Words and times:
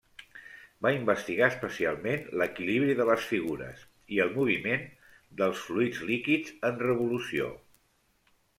Va 0.85 0.91
investigar 0.93 1.49
especialment 1.51 2.23
l'equilibri 2.41 2.95
de 3.01 3.07
les 3.11 3.27
figures 3.33 3.85
i 4.17 4.21
el 4.27 4.33
moviment 4.39 4.89
dels 5.43 5.63
fluids 5.69 6.03
líquids 6.11 6.59
en 6.71 6.83
revolució. 6.89 7.55